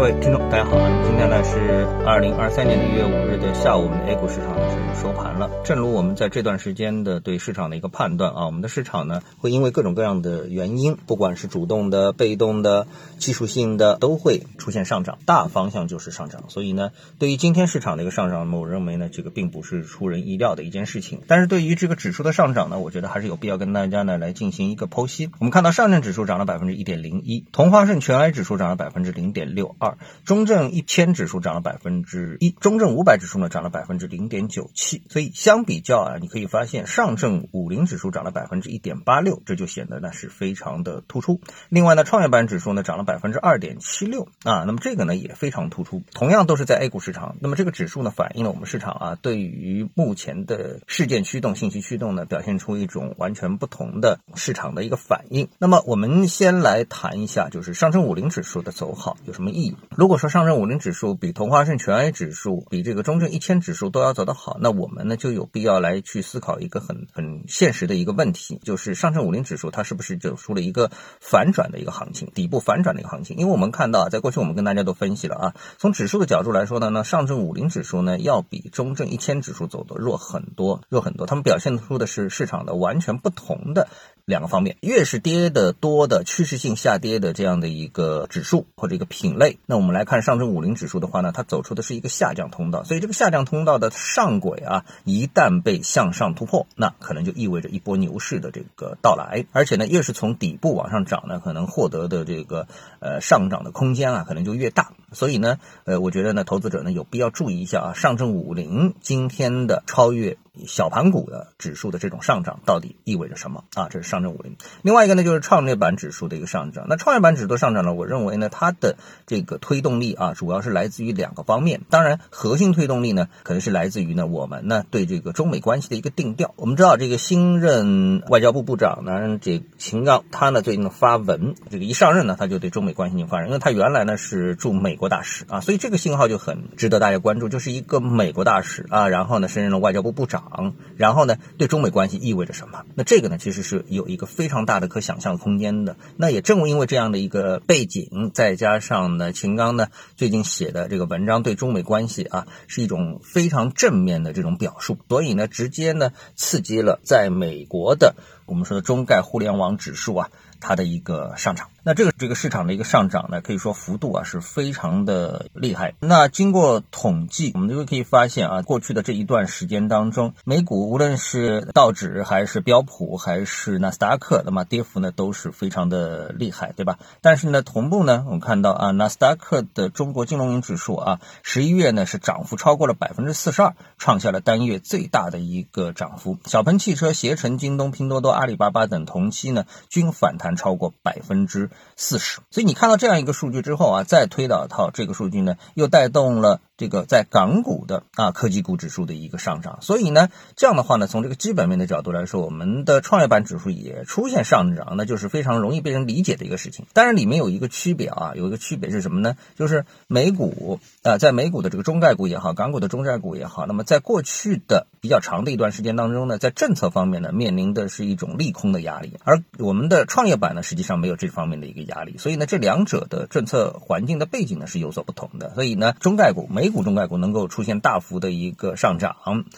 [0.00, 0.78] 各位听众，大家好。
[1.04, 5.50] 今天呢是二零二三年的一月五日的下午，我们的 A 股市场呢是收盘了。
[5.62, 12.86] 正如我们在这段时间的对市场的一个判断啊，我们的市场呢会因为各种各样的原因，不管是主动的、被动的、
[13.18, 16.44] 技术性的，都会出现上涨，大方向就是上涨。
[16.48, 21.20] 所以呢，对于今天市场的一个上涨，我认为呢这个并不是出人意料的一件事情。
[21.26, 25.28] 但是对于这个指数的上涨呢，我觉得还是有必要跟大家呢来进行一个剖析。
[25.40, 29.89] 我们看到上证指数涨了百分之一点零一，同花顺全 A 指数涨了百分之零点六二。
[30.24, 41.40] 中证一千指数涨了百分之一，中证五百指数呢涨了百分之零点九七，所以相比较啊，你可以发现上证五零指数涨了百分之一点八六，这就显得呢是非常的突出。
[41.68, 46.02] 另外呢，创业板指数呢涨了百分之二点七六啊，那么这个呢也非常突出。
[46.12, 55.48] 同样都是在 A 股市场，那么这个指数呢反映了我们市场啊对于目前的事件驱动、信息驱动呢表现出一种完全不同的市场的一个反应。
[55.58, 59.76] 那么我们先来谈一下，就是上证五零指数的走好有什么意义？
[59.88, 73.36] 如果说上证五零指数比同花顺全 A 指数、比这个中证一千指数都要走得好，那我们呢就有必要来去思考一个很很现实的一个问题，就是上证五零指数它是不是走出了一个反转的一个行情，底部反转的一个行情？
[73.36, 83.88] 因为我们看到，在过去我们跟大家都分析了啊，从指数的角度来说呢，那上证五零指数呢要比中证一千指数走的弱很多，弱很多，它们表现出的是市场的完全不同的。
[84.24, 102.68] 两个方面，越是跌的多的趋势性下跌的这样的一个指数或者一个品类，那我们来看上证五零指数的话呢，它走出的是一个下降通道，所以这个下降通道的上轨啊，一旦被向上突破，那可能就意味着一波牛市的这个到来，而且呢，越是从底部往上涨呢，可能获得的这个
[103.00, 104.92] 呃上涨的空间啊，可能就越大。
[105.12, 110.36] 所以呢，呃，我觉得呢，投资者呢有必要注意一下啊，上证五零今天的超越。
[110.66, 113.86] 小盘股的指数的这种上涨到底意味着什么啊？
[113.88, 114.56] 这是上证五零。
[114.82, 116.84] 另外一个呢，就是创业板指数的一个上涨。
[116.88, 121.80] 那创业板指数上涨呢，我认为呢，它的这个推动力啊，主要是来自于两个方面。
[121.88, 126.52] 当然，核心推动力呢，可能是来自于呢，我们呢对这个中美关系的一个定调。
[126.56, 140.74] 我们知道，这个新任外交部部长呢，这秦刚，他呢最近发文，这个一上任呢，他就对中美关系进行发展，因为他原来呢是驻美国大使啊，所以这个信号就很值得大家关注，就是一个美国大使啊，然后呢升任了外交部部长。
[140.98, 142.84] 然后呢，对中美关系意味着什么？
[142.94, 145.96] 那这个呢，其实是有一个非常大的可想象空间的。
[146.18, 158.16] 那也正因为这样的一个背景，再加上呢，秦刚呢最近写的这个文章对中美关系啊是一种非常正面的这种表述，所以呢，直接呢刺激了在美国的
[158.50, 160.28] 我们说的中概互联网指数啊
[160.60, 161.68] 它的一个上涨。
[161.82, 165.94] 那这个这个市场的一个上涨呢，可以说幅度啊是非常的厉害。
[166.00, 176.98] 那经过统计，我们就可以发现啊，过去的这一段时间当中，美股无论是道指还是标普还是纳斯达克，那么跌幅呢都是非常的厉害，对吧？
[177.22, 186.38] 但是呢，同步呢，我们看到啊，纳斯达克的中国金融云指数啊，十一月呢是涨幅超过了百分之四十二，创下了单月最大的一个涨幅。
[186.44, 191.70] 小鹏汽车、携程、京东、拼多多、阿里巴巴等同期呢均反弹超过百分之。
[191.96, 196.60] 四十，所以你看到这样一个数据之后啊，再推导到这个数据呢，又带动了。
[196.80, 206.86] 这个在港股的啊科技股指数的一个上涨，所以呢，这样的话呢，从这个基本面的角度来说，我们的创业板指数也出现上涨，那就是非常容易被人理解的一个事情。
[206.94, 209.36] 当然，里面有一个区别啊，有一个区别是什么呢？
[209.56, 225.52] 就是美股啊，在美股的这个中概股也好，港股的中概股也好，那么在过去的比较长的一段时间当中呢，在政策方面呢，面临的是一种利空的压力，而我们的创业板呢，实际上没有这方面的一个压力，所以呢，这两者的政策环境的背景呢是有所不同的。
[225.54, 226.69] 所以呢，中概股美。
[226.70, 229.16] 股中概股能够出现大幅的一个上涨，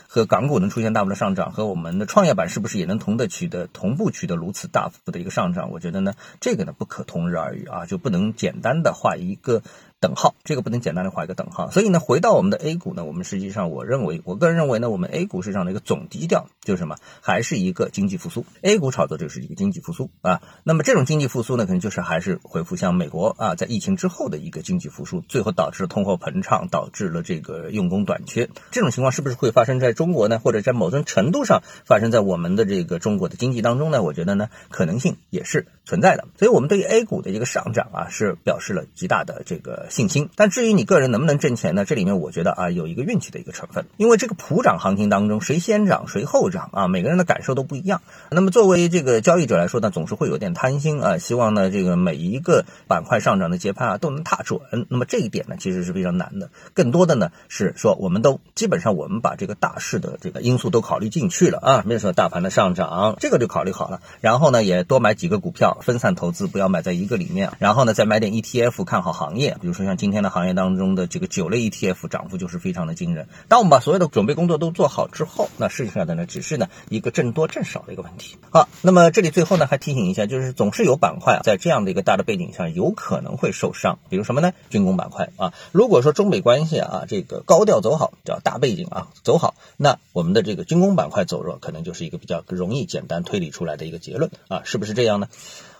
[0.08, 5.70] 和港股能出现大幅的上涨，和我们的创业板是不是也能同的取得同步取得如此大幅的一个上涨？
[5.70, 9.62] 我觉得呢，这个呢不可同日而语啊，就不能简单的画一个。
[10.02, 11.70] 等号，这个不能简单的画一个等号。
[11.70, 16.96] 所以呢，回到我们的 A 股呢，我们实际上我认为，我个人认为呢，我们 A 股市场的一个总基调就是什么？
[17.20, 18.44] 还是一个经济复苏。
[18.62, 20.42] A 股炒作就是一个经济复苏啊。
[20.64, 28.50] 那么这种经济复苏呢，可能就是还是恢复像美国啊，在疫情之后的一个经济复苏，最后导致通货膨胀，导致了这个用工短缺。
[28.72, 30.40] 这种情况是不是会发生在中国呢？
[30.40, 34.02] 或者在某种程度上发生在我们的这个中国的经济当中呢？
[34.02, 36.26] 我觉得呢，可能性也是存在的。
[36.36, 40.30] 所以我们对于 A 股的一个上涨啊，是表示了极大的这个信心。
[40.34, 41.84] 但至于你个人能不能挣钱呢？
[41.84, 48.00] 这里面我觉得啊，有一个运气的一个成分，因为这个普涨行情当中，谁先涨谁后涨啊，每个人的感受都不一样。
[48.30, 54.60] 那么作为这个交易者来说呢，总是会有点贪心啊，希望呢这个每一个板块上涨的节拍啊都能踏准。
[54.88, 56.48] 那么这一点呢，其实是非常难的。
[56.72, 64.00] 更多的呢是说，我们都基本上我们把这个大势的这个因素都考虑进去了啊，比如说大盘的上涨，这个就考虑好了。
[64.22, 67.50] 然后呢，也多买几个股票，分散投资，不要买在一个里面。
[67.58, 69.81] 然后呢，再买点 ETF，看好行业，比如说。
[69.82, 73.28] 说像今天的行业当中的这个酒类 ETF 涨幅就是非常的惊人。
[73.48, 78.36] 当我们把所有的准备工作都做好之后，那剩下的呢，只是呢一个挣多挣少的一个问题。
[78.50, 84.52] 好，那么这里最后呢还提醒一下，就是总是有板块在这样的一个大的背景下有可能会受伤，比如什么呢？
[84.70, 95.28] 军工板块啊，如果说中美关系啊这个高调走好，叫大背景啊走好，那我们的这个军工板块走弱，可能就是一个比较容易简单推理出来的一个结论啊，是不是这样呢？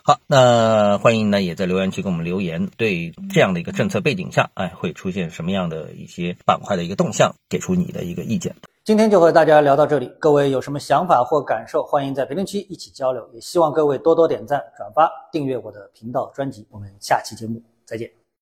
[0.05, 8.53] 好，那欢迎呢也在留言区给我们留言，对这样的一个政策背景下，哎，会出现什么样的一些板块的一个动向，给出你的一个意见。
[8.85, 16.67] 今天就和大家聊到这里，各位有什么想法或感受，欢迎在评论区一起交流，也希望各位多多点赞、转发、订阅我的频道专辑。
[16.71, 18.22] 我们下期节目再见。